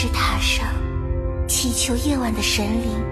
[0.00, 0.64] 之塔上
[1.48, 3.04] 祈求夜晚的神灵。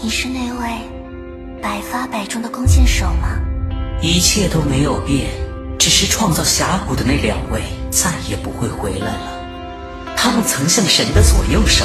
[0.00, 3.30] 你是那位百发百中的弓箭手吗？
[4.00, 5.28] 一切都没有变，
[5.76, 10.14] 只是创造峡谷的那两位再也不会回来了。
[10.16, 11.84] 他们曾像神的左右手，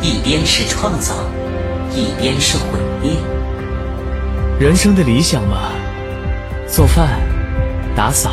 [0.00, 1.12] 一边是创造，
[1.94, 3.12] 一边是毁灭。
[4.58, 5.70] 人生的理想嘛，
[6.66, 7.20] 做饭、
[7.94, 8.30] 打扫、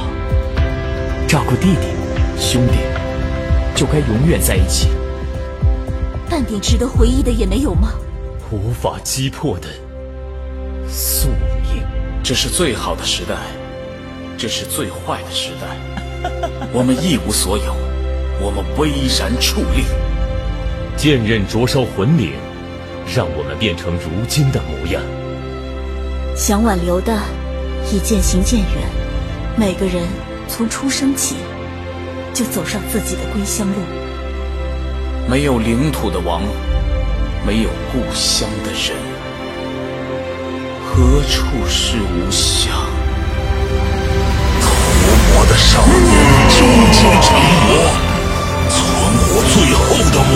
[1.27, 1.87] 照顾弟弟、
[2.39, 2.77] 兄弟，
[3.81, 4.89] 就该永远在一起。
[6.29, 7.93] 半点值得回忆的也没有吗？
[8.51, 9.67] 无法击破的
[10.87, 11.29] 宿
[11.63, 11.83] 命。
[12.21, 13.33] 这是最好的时代，
[14.37, 16.29] 这是最坏的时代。
[16.71, 17.75] 我们一无所有，
[18.39, 19.83] 我们巍然矗立。
[20.95, 22.33] 剑刃灼烧魂灵，
[23.15, 25.01] 让我们变成如今的模样。
[26.35, 27.17] 想挽留的
[27.91, 28.67] 已渐行渐远，
[29.57, 30.03] 每个人
[30.47, 31.37] 从出生起
[32.33, 33.73] 就走上自己的归乡路。
[35.29, 36.41] 没有领土的王，
[37.45, 38.95] 没有故乡的人，
[40.85, 42.71] 何处是吾乡？
[44.61, 44.65] 屠
[45.33, 45.99] 魔的少年
[46.49, 46.57] 终
[46.91, 47.27] 究成
[47.67, 47.69] 魔，
[48.69, 48.75] 存
[49.27, 49.79] 活最后
[50.11, 50.35] 的我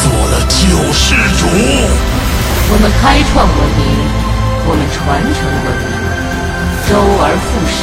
[0.00, 0.56] 做了救
[0.92, 1.04] 世
[1.38, 1.40] 主。
[2.68, 4.26] 我们开创文明。
[4.68, 5.94] 我们传承文明，
[6.88, 6.90] 周
[7.22, 7.78] 而复始，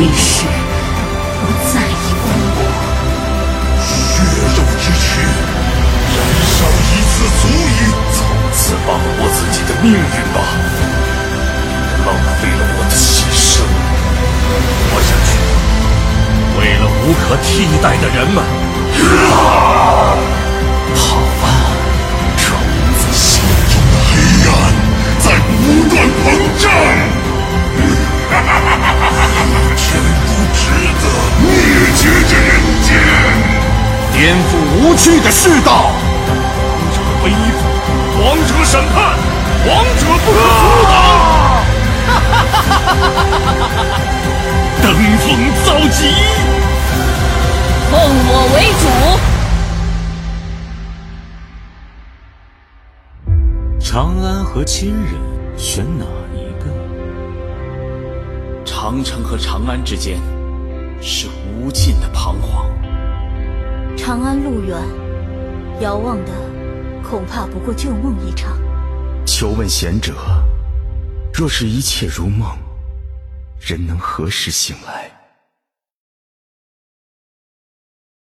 [0.00, 1.92] 历史不在意
[2.24, 2.32] 我。
[3.84, 3.92] 血
[4.56, 5.04] 肉之躯，
[6.16, 6.18] 燃
[6.56, 7.12] 烧一次
[7.42, 7.84] 足以，
[8.16, 8.18] 从
[8.50, 9.98] 此把握自己的命运
[10.32, 10.40] 吧。
[12.06, 12.08] 浪
[12.40, 13.60] 费了我的牺牲，
[14.88, 15.28] 活下去，
[16.58, 18.40] 为了无可替代的人们。
[34.82, 35.90] 无趣的世道。
[36.24, 37.34] 王者威武，
[38.24, 38.96] 王者审判，
[39.66, 40.92] 王者不可阻挡。
[44.82, 44.84] 登
[45.18, 45.24] 峰
[45.64, 45.98] 造极，
[47.90, 47.92] 奉
[48.26, 48.84] 我为主。
[53.78, 55.14] 长安和亲人。
[55.58, 56.64] 选哪一个？
[58.64, 60.18] 长城和长安之间
[61.02, 62.49] 是无尽的彷徨。
[64.10, 64.76] 长安路远，
[65.80, 66.32] 遥望的
[67.00, 68.58] 恐怕不过旧梦一场。
[69.24, 70.12] 求问贤者，
[71.32, 72.58] 若是一切如梦，
[73.60, 75.08] 人能何时醒来？